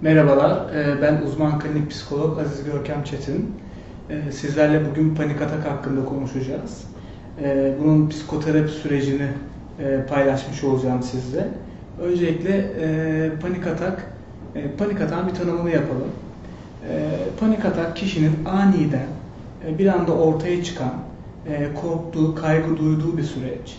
[0.00, 3.54] Merhabalar, e, ben uzman klinik psikolog Aziz Görkem Çetin.
[4.10, 6.84] E, sizlerle bugün panik atak hakkında konuşacağız.
[7.42, 9.28] E, bunun psikoterapi sürecini
[10.08, 11.48] paylaşmış olacağım sizle.
[12.02, 12.70] Öncelikle
[13.42, 14.12] panik atak,
[14.78, 16.08] panik atağın bir tanımını yapalım.
[17.40, 19.06] Panik atak kişinin aniden
[19.78, 20.92] bir anda ortaya çıkan,
[21.80, 23.78] korktuğu, kaygı duyduğu bir süreç.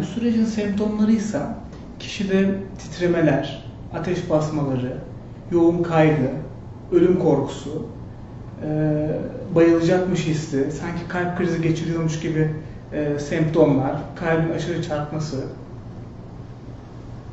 [0.00, 1.40] Bu sürecin semptomları ise
[1.98, 4.92] kişide titremeler, ateş basmaları,
[5.50, 6.30] yoğun kaygı,
[6.92, 7.86] ölüm korkusu,
[8.62, 9.08] e,
[9.54, 12.50] bayılacakmış hissi, sanki kalp krizi geçiriyormuş gibi
[12.92, 15.36] e, semptomlar, kalbin aşırı çarpması,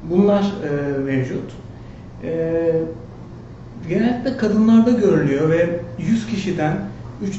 [0.09, 1.52] bunlar e, mevcut.
[2.23, 2.72] E,
[3.89, 6.77] genellikle kadınlarda görülüyor ve 100 kişiden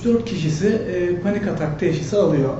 [0.05, 0.83] 3-4 kişisi
[1.23, 2.55] panik atak teşhisi alıyor.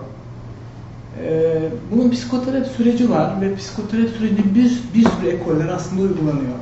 [1.23, 1.55] E,
[1.93, 6.55] bunun psikoterapi süreci var ve psikoterapi sürecinde bir, bir sürü ekoller aslında uygulanıyor.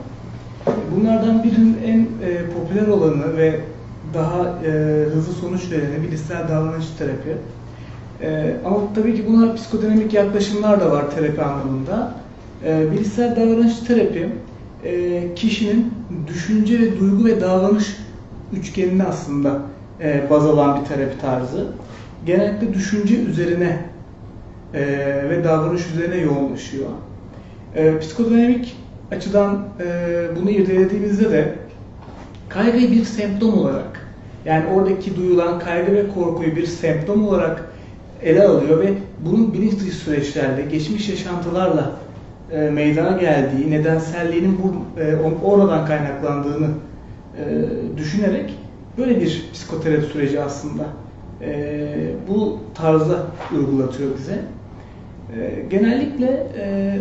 [0.97, 3.61] Bunlardan birinin en e, popüler olanı ve
[4.15, 4.71] daha e,
[5.15, 7.37] hızlı sonuç vereni bilişsel davranış terapi.
[8.23, 12.15] E, ama tabii ki buna psikodinamik yaklaşımlar da var terapi anlamında.
[12.65, 14.29] E, bilişsel davranış terapi
[14.85, 15.93] e, kişinin
[16.27, 17.97] düşünce ve duygu ve davranış
[18.53, 19.59] üçgenini aslında
[20.01, 21.67] e, baz alan bir terapi tarzı.
[22.27, 23.92] Genellikle düşünce üzerine
[24.75, 24.81] e,
[25.31, 26.89] ve davranış üzerine yoğunlaşıyor.
[27.75, 28.77] E, psikodinamik
[29.11, 29.87] açıdan e,
[30.41, 31.55] bunu irdelediğimizde de
[32.49, 34.07] kaygıyı bir semptom olarak
[34.45, 37.65] yani oradaki duyulan kaygı ve korkuyu bir semptom olarak
[38.23, 41.93] ele alıyor ve bunun bilinç dışı süreçlerle, geçmiş yaşantılarla
[42.53, 46.69] e, meydana geldiği, nedenselliğinin bu, e, oradan kaynaklandığını
[47.39, 47.45] e,
[47.97, 48.55] düşünerek
[48.99, 50.83] böyle bir psikoterapi süreci aslında
[51.41, 51.89] e,
[52.29, 54.39] bu tarzda uygulatıyor bize.
[55.41, 56.99] E, genellikle e,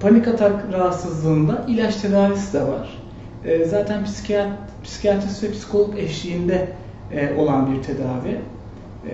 [0.00, 2.98] panik atak rahatsızlığında ilaç tedavisi de var.
[3.44, 4.48] E, zaten psikiyat,
[4.84, 6.68] psikiyatrist ve psikolog eşliğinde
[7.12, 8.40] e, olan bir tedavi.
[9.10, 9.12] E,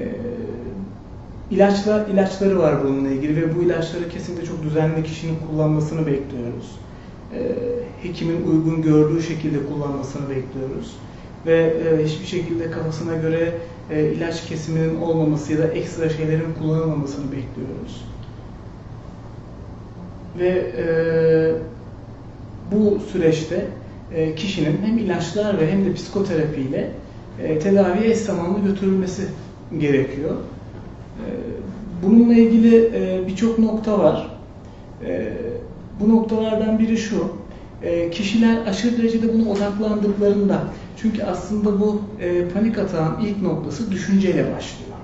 [1.50, 6.78] ilaçlar, ilaçları var bununla ilgili ve bu ilaçları kesinlikle çok düzenli kişinin kullanmasını bekliyoruz.
[7.34, 7.40] E,
[8.02, 10.96] hekimin uygun gördüğü şekilde kullanmasını bekliyoruz.
[11.46, 13.52] Ve e, hiçbir şekilde kafasına göre
[13.90, 18.04] e, ilaç kesiminin olmaması ya da ekstra şeylerin kullanılmamasını bekliyoruz
[20.38, 20.86] ve e,
[22.72, 23.66] bu süreçte
[24.14, 26.90] e, kişinin hem ilaçlar ve hem de psikoterapiyle
[27.42, 29.22] e, tedaviye eş zamanlı götürülmesi
[29.78, 30.34] gerekiyor.
[30.34, 31.26] E,
[32.02, 34.30] bununla ilgili e, birçok nokta var.
[35.06, 35.32] E,
[36.00, 37.28] bu noktalardan biri şu,
[37.82, 40.62] e, kişiler aşırı derecede buna odaklandıklarında,
[40.96, 44.94] çünkü aslında bu e, panik atağın ilk noktası düşünceyle başlıyor.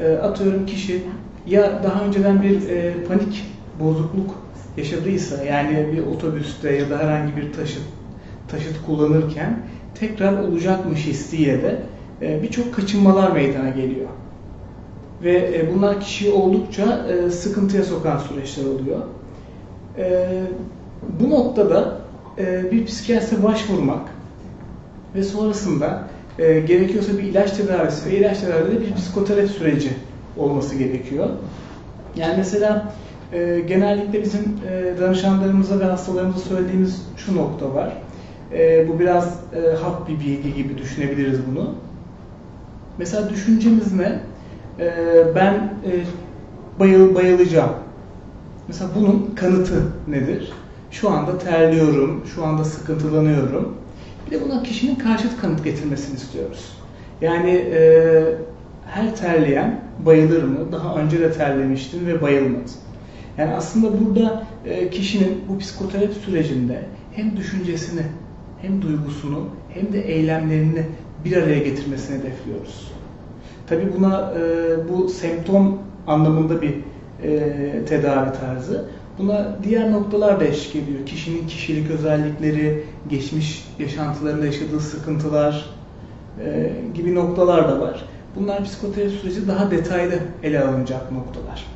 [0.00, 1.02] E, atıyorum kişi
[1.46, 3.44] ya daha önceden bir e, panik
[3.80, 4.34] bozukluk
[4.76, 7.82] yaşadıysa yani bir otobüste ya da herhangi bir taşıt
[8.48, 9.58] taşıt kullanırken
[9.94, 11.82] tekrar olacakmış hissiyle de
[12.22, 14.08] e, birçok kaçınmalar meydana geliyor.
[15.22, 18.98] Ve e, bunlar kişiyi oldukça e, sıkıntıya sokan süreçler oluyor.
[21.20, 21.98] Bu noktada
[22.72, 24.08] bir psikiyatriste başvurmak
[25.14, 26.02] ve sonrasında
[26.38, 29.90] gerekiyorsa bir ilaç tedavisi ve ilaç tedavide de bir psikoterapi süreci
[30.36, 31.28] olması gerekiyor.
[32.16, 32.92] Yani mesela
[33.32, 37.92] e, genellikle bizim e, danışanlarımıza ve hastalarımıza söylediğimiz şu nokta var.
[38.52, 41.74] E, bu biraz e, hap bir bilgi gibi düşünebiliriz bunu.
[42.98, 44.20] Mesela düşüncemiz ne?
[44.80, 44.90] E,
[45.34, 45.90] ben e,
[46.80, 47.70] bayıl, bayılacağım.
[48.68, 50.52] Mesela bunun kanıtı nedir?
[50.90, 53.74] Şu anda terliyorum, şu anda sıkıntılanıyorum.
[54.26, 56.72] Bir de buna kişinin karşıt kanıt getirmesini istiyoruz.
[57.20, 58.24] Yani e,
[58.86, 60.72] her terleyen bayılır mı?
[60.72, 62.70] Daha önce de terlemiştim ve bayılmadı.
[63.38, 66.82] Yani aslında burada e, kişinin bu psikoterapi sürecinde
[67.12, 68.02] hem düşüncesini,
[68.62, 70.86] hem duygusunu, hem de eylemlerini
[71.24, 72.92] bir araya getirmesini hedefliyoruz.
[73.66, 74.42] Tabi buna e,
[74.88, 76.74] bu semptom anlamında bir
[77.22, 78.88] e, tedavi tarzı.
[79.18, 81.06] Buna diğer noktalar da eşlik ediyor.
[81.06, 85.70] Kişinin kişilik özellikleri, geçmiş yaşantılarında yaşadığı sıkıntılar
[86.94, 88.04] gibi noktalar da var.
[88.36, 91.66] Bunlar psikoterapi süreci daha detaylı ele alınacak noktalar.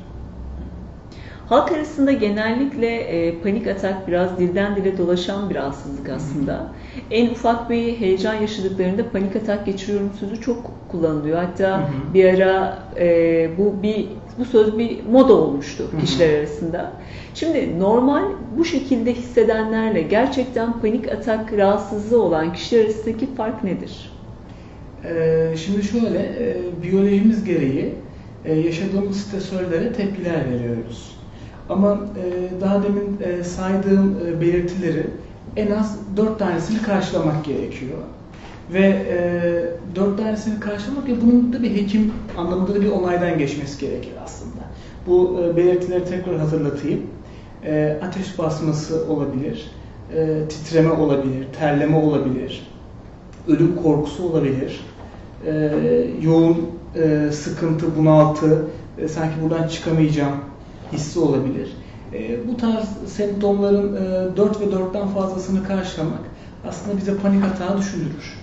[1.46, 6.52] Halk arasında genellikle e, panik atak biraz dilden dile dolaşan bir rahatsızlık aslında.
[6.52, 6.66] Hı.
[7.10, 11.38] En ufak bir heyecan yaşadıklarında panik atak geçiriyorum sözü çok kullanılıyor.
[11.38, 12.14] Hatta hı hı.
[12.14, 14.08] bir ara e, bu bir
[14.38, 16.00] bu söz bir moda olmuştu hı hı.
[16.00, 16.92] kişiler arasında.
[17.34, 18.24] Şimdi normal
[18.58, 24.12] bu şekilde hissedenlerle gerçekten panik atak rahatsızlığı olan kişiler arasındaki fark nedir?
[25.04, 27.94] Ee, şimdi şöyle, e, biyolojimiz gereği
[28.44, 31.16] e, yaşadığımız stresörlere tepkiler veriyoruz.
[31.68, 35.06] Ama e, daha demin e, saydığım e, belirtileri
[35.56, 37.98] en az 4 tanesini karşılamak gerekiyor.
[38.72, 43.80] Ve e, 4 tanesini karşılamak ve bunun da bir hekim anlamında da bir onaydan geçmesi
[43.80, 44.60] gerekir aslında.
[45.06, 47.00] Bu e, belirtileri tekrar hatırlatayım.
[47.64, 49.70] E, ateş basması olabilir,
[50.16, 52.70] e, titreme olabilir, terleme olabilir,
[53.48, 54.80] ölüm korkusu olabilir,
[55.46, 55.52] e,
[56.22, 58.66] yoğun e, sıkıntı, bunaltı,
[58.98, 60.36] e, sanki buradan çıkamayacağım
[60.92, 61.72] hissi olabilir.
[62.14, 66.20] E, bu tarz semptomların e, 4 ve 4'ten fazlasını karşılamak
[66.68, 68.41] aslında bize panik atağı düşündürür.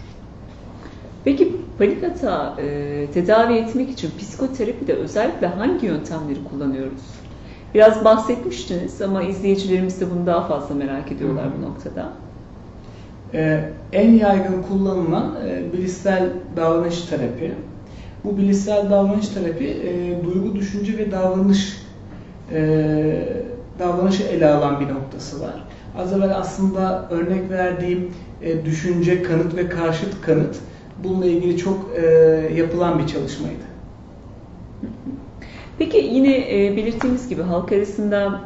[1.24, 7.02] Peki panik atağı e, tedavi etmek için psikoterapide özellikle hangi yöntemleri kullanıyoruz?
[7.74, 12.10] Biraz bahsetmiştiniz ama izleyicilerimiz de bunu daha fazla merak ediyorlar bu noktada.
[13.34, 17.52] Ee, en yaygın kullanılan e, bilişsel davranış terapi.
[18.24, 21.82] Bu bilişsel davranış terapi e, duygu, düşünce ve davranış
[22.52, 22.62] e,
[23.80, 25.66] davranışı ele alan bir noktası var.
[25.98, 30.56] Az evvel aslında örnek verdiğim e, düşünce, kanıt ve karşıt kanıt
[31.04, 32.06] bununla ilgili çok e,
[32.56, 33.64] yapılan bir çalışmaydı.
[35.78, 38.42] Peki yine e, belirttiğimiz gibi halk arasında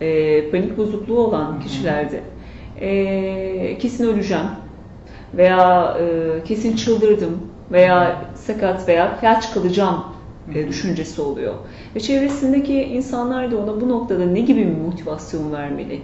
[0.00, 2.20] e, panik bozukluğu olan kişilerde
[2.80, 4.46] e, kesin öleceğim
[5.34, 7.40] veya e, kesin çıldırdım
[7.72, 10.04] veya sakat veya felç kalacağım
[10.54, 11.54] e, düşüncesi oluyor.
[11.94, 16.02] Ve çevresindeki insanlar da ona bu noktada ne gibi bir motivasyon vermeli?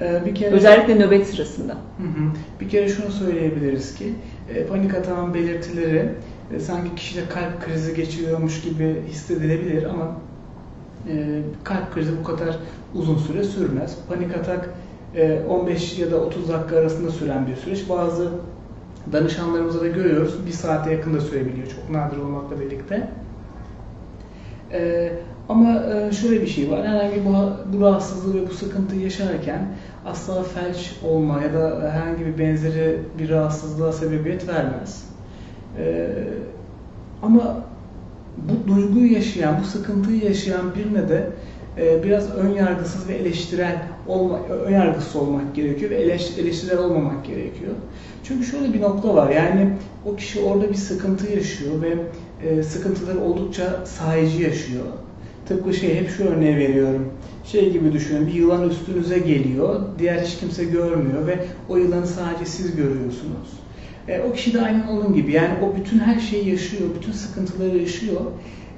[0.00, 1.72] Ee, bir kere Özellikle nöbet sırasında.
[1.72, 2.30] Hı hı.
[2.60, 4.14] Bir kere şunu söyleyebiliriz ki
[4.54, 6.08] e, panik atağın belirtileri
[6.56, 10.16] e, sanki kişide kalp krizi geçiriyormuş gibi hissedilebilir ama
[11.08, 12.56] e, kalp krizi bu kadar
[12.94, 13.98] uzun süre sürmez.
[14.08, 14.70] Panik atak
[15.16, 17.88] e, 15 ya da 30 dakika arasında süren bir süreç.
[17.88, 18.30] Bazı
[19.12, 23.08] danışanlarımızda da görüyoruz bir saate yakın da sürebiliyor çok nadir olmakla birlikte.
[25.50, 26.86] Ama e, şöyle bir şey var.
[26.86, 27.32] Herhangi bu,
[27.72, 29.68] bu rahatsızlığı ve bu sıkıntıyı yaşarken
[30.06, 35.04] asla felç olma ya da herhangi bir benzeri bir rahatsızlığa sebebiyet vermez.
[35.78, 36.08] E,
[37.22, 37.56] ama
[38.36, 41.26] bu duyguyu yaşayan, bu sıkıntıyı yaşayan birine de
[41.78, 47.24] e, biraz ön yargısız ve eleştirel olma, ön yargısı olmak gerekiyor ve eleş, eleştirel olmamak
[47.24, 47.72] gerekiyor.
[48.24, 49.30] Çünkü şöyle bir nokta var.
[49.30, 49.72] Yani
[50.06, 54.84] o kişi orada bir sıkıntı yaşıyor ve sıkıntıları oldukça sahici yaşıyor.
[55.50, 57.08] Tıpkı şey hep şu örneği veriyorum.
[57.44, 59.80] Şey gibi düşünün bir yılan üstünüze geliyor.
[59.98, 61.38] Diğer hiç kimse görmüyor ve
[61.68, 63.48] o yılanı sadece siz görüyorsunuz.
[64.08, 65.32] E, o kişi de aynen onun gibi.
[65.32, 68.20] Yani o bütün her şeyi yaşıyor, bütün sıkıntıları yaşıyor.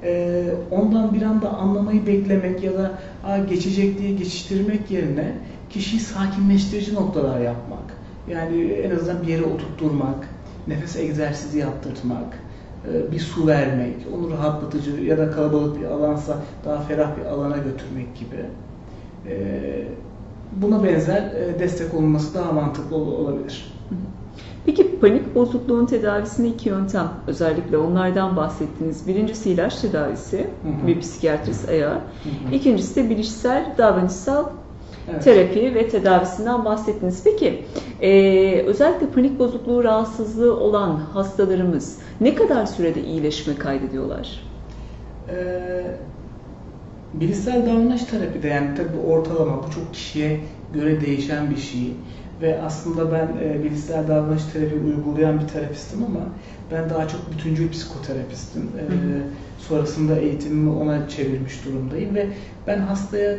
[0.02, 5.32] E, ondan bir anda anlamayı beklemek ya da Aa, geçecek diye geçiştirmek yerine
[5.70, 7.96] kişiyi sakinleştirici noktalar yapmak.
[8.30, 10.28] Yani en azından bir yere oturtturmak,
[10.68, 12.38] nefes egzersizi yaptırtmak,
[13.12, 18.06] bir su vermek, onu rahatlatıcı ya da kalabalık bir alansa daha ferah bir alana götürmek
[18.17, 18.44] gibi.
[20.52, 23.73] Buna benzer destek olması daha mantıklı olabilir.
[24.67, 29.06] Peki panik bozukluğun tedavisinde iki yöntem özellikle onlardan bahsettiniz.
[29.06, 30.87] Birincisi ilaç tedavisi, hı hı.
[30.87, 31.88] bir psikiyatrist eğer.
[31.88, 32.55] Hı hı.
[32.55, 34.44] İkincisi de bilişsel, davranışsal
[35.10, 35.25] evet.
[35.25, 37.25] terapi ve tedavisinden bahsettiniz.
[37.25, 37.64] Peki
[38.00, 44.43] e, özellikle panik bozukluğu rahatsızlığı olan hastalarımız ne kadar sürede iyileşme kaydediyorlar?
[45.28, 45.82] Ee,
[47.14, 50.40] bilişsel davranış terapide yani tabii ortalama bu çok kişiye
[50.75, 51.93] göre değişen bir şey
[52.42, 56.20] ve aslında ben e, bilişsel davranış terapi uygulayan bir terapistim ama
[56.72, 58.62] ben daha çok bütüncül psikoterapistim.
[58.62, 58.84] E,
[59.58, 62.26] sonrasında eğitimimi ona çevirmiş durumdayım ve
[62.66, 63.38] ben hastaya e,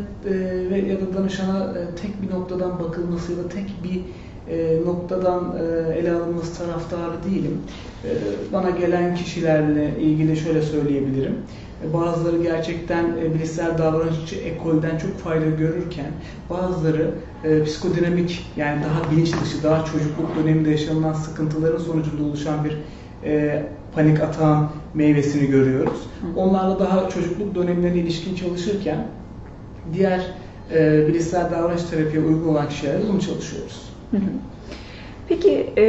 [0.70, 4.02] ve ya da danışana e, tek bir noktadan bakılması ya da tek bir
[4.50, 7.58] e, noktadan e, ele alınması taraftarı değilim.
[8.06, 8.10] E,
[8.54, 11.36] bana gelen kişilerle ilgili şöyle söyleyebilirim.
[11.84, 16.12] E, bazıları gerçekten e, bilişsel davranışçı ekolden çok fayda görürken
[16.50, 17.12] bazıları
[17.44, 22.78] e, psikodinamik yani daha bilinç dışı, daha çocukluk döneminde yaşanılan sıkıntıların sonucunda oluşan bir
[23.30, 23.64] e,
[23.96, 26.08] panik atağın meyvesini görüyoruz.
[26.36, 29.08] Onlarla daha çocukluk dönemlerine ilişkin çalışırken
[29.94, 30.22] diğer
[30.74, 33.93] e, bilişsel davranış terapiye uygun olan kişilerle bunu çalışıyoruz.
[35.28, 35.86] Peki e,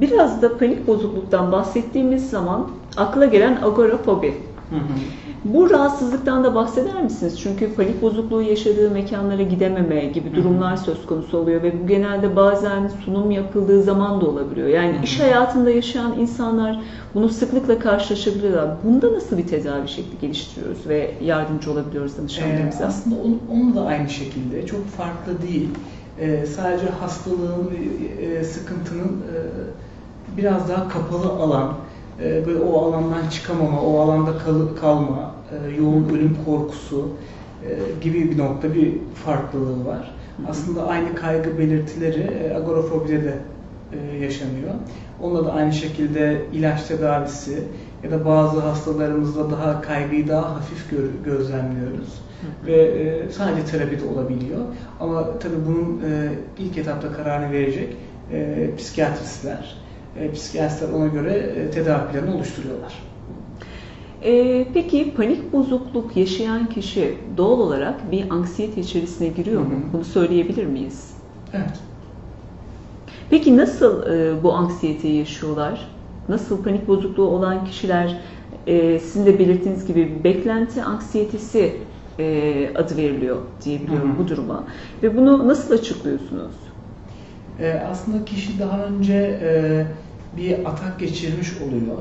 [0.00, 4.34] biraz da panik bozukluktan bahsettiğimiz zaman akla gelen agorafobi.
[4.70, 4.98] Hı hı.
[5.44, 7.40] Bu rahatsızlıktan da bahseder misiniz?
[7.40, 12.90] Çünkü panik bozukluğu yaşadığı mekanlara gidememe gibi durumlar söz konusu oluyor ve bu genelde bazen
[13.04, 14.68] sunum yapıldığı zaman da olabiliyor.
[14.68, 16.80] Yani iş hayatında yaşayan insanlar
[17.14, 18.70] bunu sıklıkla karşılaşabiliyorlar.
[18.84, 22.84] Bunda nasıl bir tedavi şekli geliştiriyoruz ve yardımcı olabiliyoruz danışanlarımıza?
[22.84, 25.68] Ee, aslında onu, onu da aynı şekilde çok farklı değil.
[26.20, 27.70] Ee, sadece hastalığın,
[28.20, 29.36] e, sıkıntının e,
[30.36, 31.74] biraz daha kapalı alan,
[32.22, 37.08] e, böyle o alandan çıkamama, o alanda kal, kalma, e, yoğun ölüm korkusu
[37.64, 38.94] e, gibi bir nokta bir
[39.24, 40.14] farklılığı var.
[40.48, 43.34] Aslında aynı kaygı belirtileri e, agorafobide de
[43.92, 44.74] e, yaşanıyor.
[45.22, 47.62] Onunla da aynı şekilde ilaç tedavisi
[48.04, 52.20] ya da bazı hastalarımızda daha kaygıyı daha hafif gö- gözlemliyoruz.
[52.66, 54.60] Ve e, sadece terapide olabiliyor.
[55.00, 57.96] Ama tabii bunun e, ilk etapta kararını verecek
[58.32, 59.76] e, psikiyatristler.
[60.20, 63.06] E, psikiyatristler ona göre e, tedavi planı oluşturuyorlar.
[64.24, 69.70] Ee, peki panik bozukluk yaşayan kişi doğal olarak bir anksiyete içerisine giriyor mu?
[69.70, 69.92] Hı hı.
[69.92, 71.14] Bunu söyleyebilir miyiz?
[71.52, 71.80] Evet.
[73.30, 75.88] Peki nasıl e, bu anksiyeteyi yaşıyorlar?
[76.28, 78.20] Nasıl panik bozukluğu olan kişiler
[78.66, 81.76] e, sizin de belirttiğiniz gibi beklenti anksiyetesi
[82.18, 84.18] e, adı veriliyor diyebiliyorum Hı hı.
[84.18, 84.64] bu duruma.
[85.02, 86.52] Ve bunu nasıl açıklıyorsunuz?
[87.60, 89.86] E, aslında kişi daha önce e,
[90.36, 91.98] bir atak geçirmiş oluyor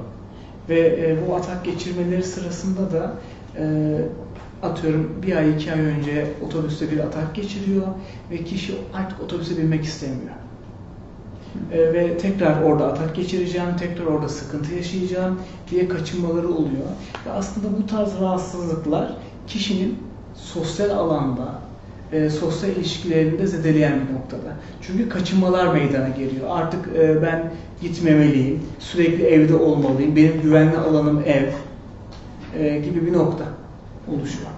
[0.70, 3.14] ve e, bu atak geçirmeleri sırasında da
[3.58, 3.96] e,
[4.64, 7.88] atıyorum bir ay iki ay önce otobüste bir atak geçiriyor
[8.32, 10.34] ve kişi artık otobüse binmek istemiyor.
[11.72, 15.40] E, ve tekrar orada atak geçireceğim, tekrar orada sıkıntı yaşayacağım
[15.72, 16.90] diye kaçınmaları oluyor.
[17.26, 19.18] Ve aslında bu tarz rahatsızlıklar
[19.48, 19.98] kişinin
[20.36, 21.62] sosyal alanda,
[22.12, 24.54] e, sosyal ilişkilerini de zedeleyen bir noktada.
[24.82, 26.48] Çünkü kaçınmalar meydana geliyor.
[26.50, 27.52] Artık e, ben
[27.82, 31.48] gitmemeliyim, sürekli evde olmalıyım, benim güvenli alanım ev
[32.60, 33.46] e, gibi bir nokta
[34.08, 34.50] oluşuyor.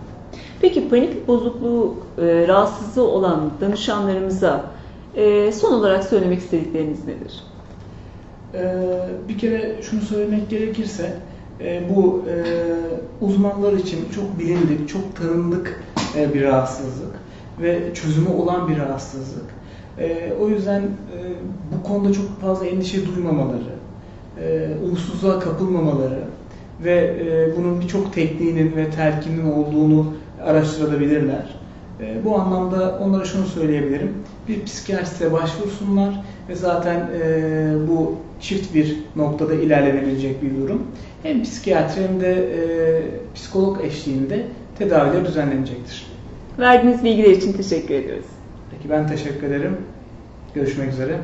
[0.61, 4.65] Peki panik bozukluğu e, rahatsızlığı olan danışanlarımıza
[5.15, 7.43] e, son olarak söylemek istedikleriniz nedir?
[8.53, 8.75] Ee,
[9.29, 11.13] bir kere şunu söylemek gerekirse
[11.61, 12.35] e, bu e,
[13.25, 15.83] uzmanlar için çok bilindik, çok tanındık
[16.17, 17.15] e, bir rahatsızlık
[17.61, 19.45] ve çözümü olan bir rahatsızlık.
[19.99, 21.17] E, o yüzden e,
[21.75, 23.75] bu konuda çok fazla endişe duymamaları,
[24.41, 26.23] e, umutsuzluğa kapılmamaları
[26.83, 31.55] ve e, bunun birçok tekniğinin ve telkinin olduğunu araştırabilirler.
[31.99, 34.13] E, bu anlamda onlara şunu söyleyebilirim.
[34.47, 40.87] Bir psikiyatriste başvursunlar ve zaten e, bu çift bir noktada ilerlenebilecek bir durum.
[41.23, 42.61] Hem psikiyatri hem de e,
[43.35, 44.45] psikolog eşliğinde
[44.77, 46.07] tedaviler düzenlenecektir.
[46.59, 48.25] Verdiğiniz bilgiler için teşekkür ediyoruz.
[48.71, 49.77] Peki ben teşekkür ederim.
[50.55, 51.17] Görüşmek üzere.